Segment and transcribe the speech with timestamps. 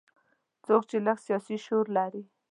[0.65, 2.23] څوک چې لږ سیاسي شعور لري.